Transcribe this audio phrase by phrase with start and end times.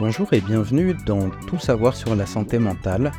[0.00, 3.12] Bonjour et bienvenue dans Tout savoir sur la santé mentale.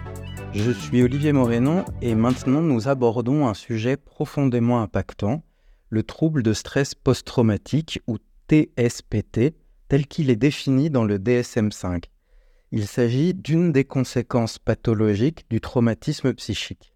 [0.56, 5.44] Je suis Olivier Morénon et maintenant nous abordons un sujet profondément impactant,
[5.90, 8.18] le trouble de stress post-traumatique ou
[8.50, 9.54] TSPT,
[9.90, 12.06] tel qu'il est défini dans le DSM5.
[12.72, 16.96] Il s'agit d'une des conséquences pathologiques du traumatisme psychique.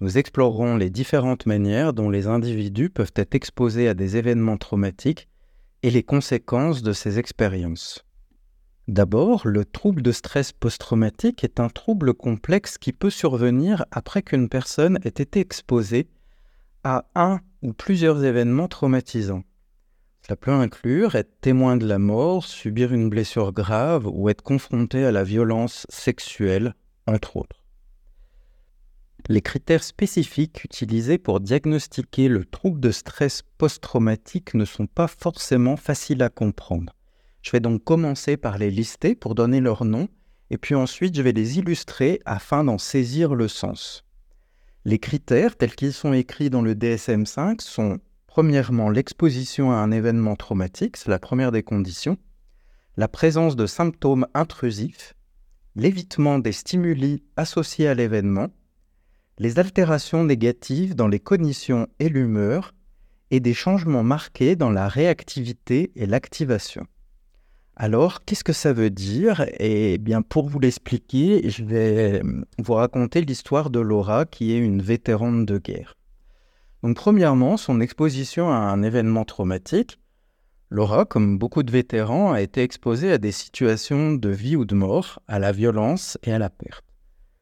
[0.00, 5.28] Nous explorerons les différentes manières dont les individus peuvent être exposés à des événements traumatiques
[5.82, 8.04] et les conséquences de ces expériences.
[8.88, 14.48] D'abord, le trouble de stress post-traumatique est un trouble complexe qui peut survenir après qu'une
[14.48, 16.08] personne ait été exposée
[16.84, 19.44] à un ou plusieurs événements traumatisants.
[20.22, 25.04] Cela peut inclure être témoin de la mort, subir une blessure grave ou être confronté
[25.04, 26.74] à la violence sexuelle,
[27.06, 27.62] entre autres.
[29.28, 35.76] Les critères spécifiques utilisés pour diagnostiquer le trouble de stress post-traumatique ne sont pas forcément
[35.76, 36.94] faciles à comprendre.
[37.48, 40.08] Je vais donc commencer par les lister pour donner leur nom,
[40.50, 44.04] et puis ensuite je vais les illustrer afin d'en saisir le sens.
[44.84, 50.36] Les critères tels qu'ils sont écrits dans le DSM5 sont premièrement l'exposition à un événement
[50.36, 52.18] traumatique, c'est la première des conditions,
[52.98, 55.14] la présence de symptômes intrusifs,
[55.74, 58.48] l'évitement des stimuli associés à l'événement,
[59.38, 62.74] les altérations négatives dans les cognitions et l'humeur,
[63.30, 66.86] et des changements marqués dans la réactivité et l'activation.
[67.80, 69.46] Alors, qu'est-ce que ça veut dire?
[69.60, 74.58] Eh bien, pour vous l'expliquer, je vais euh, vous raconter l'histoire de Laura, qui est
[74.58, 75.94] une vétérane de guerre.
[76.82, 80.00] Donc, premièrement, son exposition à un événement traumatique.
[80.70, 84.74] Laura, comme beaucoup de vétérans, a été exposée à des situations de vie ou de
[84.74, 86.84] mort, à la violence et à la perte.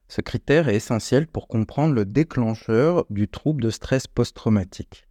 [0.09, 5.06] Ce critère est essentiel pour comprendre le déclencheur du trouble de stress post-traumatique.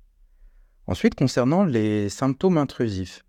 [0.85, 3.24] Ensuite, concernant les symptômes intrusifs.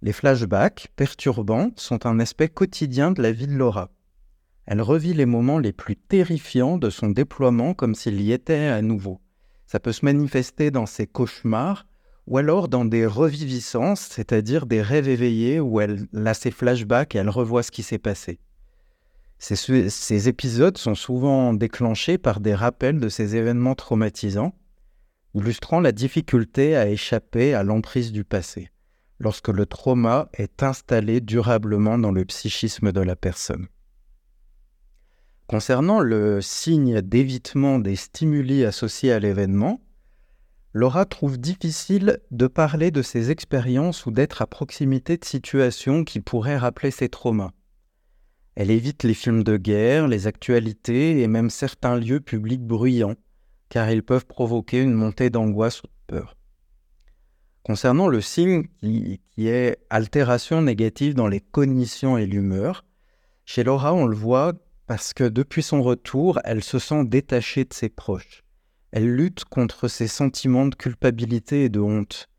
[0.00, 3.90] Les flashbacks perturbants sont un aspect quotidien de la vie de Laura.
[4.64, 8.80] Elle revit les moments les plus terrifiants de son déploiement comme s'il y était à
[8.80, 9.20] nouveau.
[9.66, 11.84] Ça peut se manifester dans ses cauchemars
[12.28, 17.18] ou alors dans des reviviscences, c'est-à-dire des rêves éveillés où elle a ses flashbacks et
[17.18, 18.38] elle revoit ce qui s'est passé.
[19.40, 24.54] Ces, ces, épisodes sont souvent déclenchés par des rappels de ces événements traumatisants,
[25.34, 28.70] illustrant la difficulté à échapper à l'emprise du passé
[29.18, 33.66] lorsque le trauma est installé durablement dans le psychisme de la personne.
[35.46, 39.80] Concernant le signe d'évitement des stimuli associés à l'événement,
[40.74, 46.20] Laura trouve difficile de parler de ses expériences ou d'être à proximité de situations qui
[46.20, 47.52] pourraient rappeler ses traumas.
[48.54, 53.16] Elle évite les films de guerre, les actualités et même certains lieux publics bruyants,
[53.70, 56.37] car ils peuvent provoquer une montée d'angoisse ou de peur.
[57.68, 62.86] Concernant le signe qui, est altération négative dans les cognitions et l'humeur,
[63.44, 64.54] chez Laura, on le voit
[64.86, 68.42] parce que depuis son retour, elle se sent détachée de ses proches.
[68.90, 72.30] Elle lutte contre ses sentiments de culpabilité et de honte,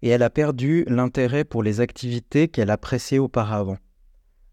[0.00, 3.76] et elle a perdu l'intérêt pour les activités qu'elle appréciait auparavant.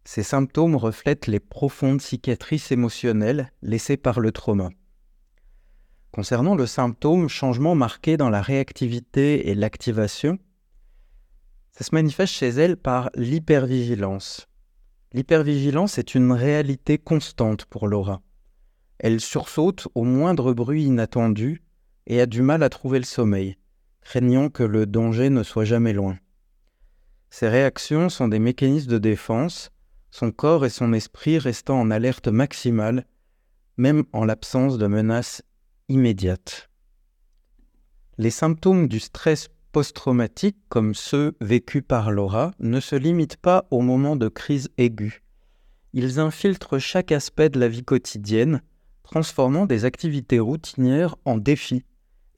[0.03, 4.67] Ces symptômes reflètent les profondes cicatrices émotionnelles laissées par le trauma.
[6.15, 10.39] Concernant le symptôme changement marqué dans la réactivité et l'activation,
[11.73, 14.47] ça se manifeste chez elle par l'hypervigilance.
[15.11, 18.21] L'hypervigilance est une réalité constante pour Laura.
[18.97, 21.63] Elle sursaute au moindre bruit inattendu
[22.07, 23.57] et a du mal à trouver le sommeil,
[23.99, 26.17] craignant que le danger ne soit jamais loin.
[27.29, 29.69] Ses réactions sont des mécanismes de défense,
[30.11, 33.05] son corps et son esprit restant en alerte maximale,
[33.75, 35.43] même en l'absence de menaces
[35.89, 36.69] immédiate.
[38.17, 43.81] Les symptômes du stress post-traumatique, comme ceux vécus par Laura, ne se limitent pas au
[43.81, 45.21] moment de crise aiguë.
[45.93, 48.61] Ils infiltrent chaque aspect de la vie quotidienne,
[49.03, 51.83] transformant des activités routinières en défis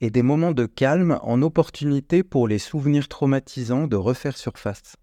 [0.00, 4.96] et des moments de calme en opportunités pour les souvenirs traumatisants de refaire surface.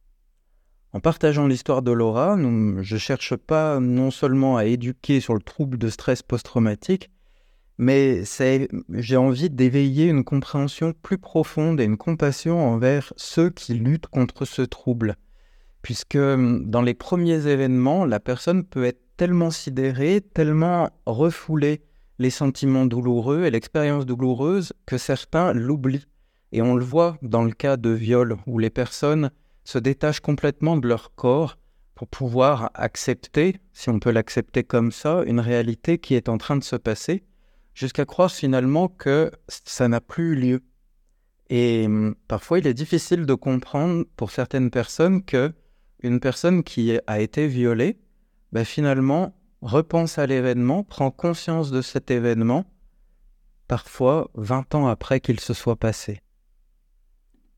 [0.94, 5.42] En partageant l'histoire de Laura, je ne cherche pas non seulement à éduquer sur le
[5.42, 7.12] trouble de stress post-traumatique,
[7.77, 8.24] mais
[8.89, 14.45] j'ai envie d'éveiller une compréhension plus profonde et une compassion envers ceux qui luttent contre
[14.45, 15.16] ce trouble.
[15.81, 21.81] Puisque hum, dans les premiers événements, la personne peut être tellement sidérée, tellement refoulée
[22.18, 26.07] les sentiments douloureux et l'expérience douloureuse que certains l'oublient.
[26.51, 29.31] Et on le voit dans le cas de viol, où les personnes
[29.66, 31.57] se détachent complètement de leur corps
[31.95, 36.56] pour pouvoir accepter, si on peut l'accepter comme ça, une réalité qui est en train
[36.56, 37.24] de se passer
[37.75, 40.63] jusqu'à croire finalement que ça n'a plus eu lieu.
[41.50, 45.54] Et hum, parfois, il est difficile de comprendre pour certaines personnes que
[46.01, 48.00] une personne qui a été violée,
[48.51, 52.66] bah, finalement, repense à l'événement, prend conscience de cet événement,
[53.68, 56.21] parfois 20 ans après qu'il se soit passé.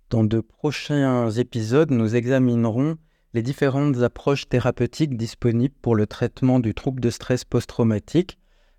[0.09, 2.97] Dans de prochains épisodes, nous examinerons
[3.33, 8.37] les différentes approches thérapeutiques disponibles pour le traitement du trouble de stress post-traumatique,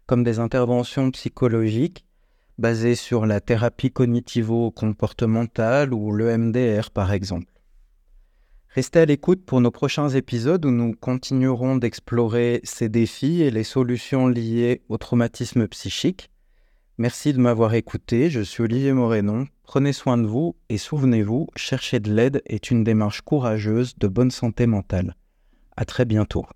[0.09, 2.05] comme des interventions psychologiques
[2.57, 7.53] basées sur la thérapie cognitivo-comportementale ou l'EMDR par exemple.
[8.71, 13.65] Restez à l'écoute pour nos prochains épisodes où nous continuerons d'explorer ces défis et les
[13.65, 16.31] solutions liées au traumatisme psychique.
[16.97, 19.47] Merci de m'avoir écouté, je suis Olivier Morénon.
[19.63, 24.31] Prenez soin de vous et souvenez-vous, chercher de l'aide est une démarche courageuse de bonne
[24.31, 25.17] santé mentale.
[25.77, 26.47] À très bientôt.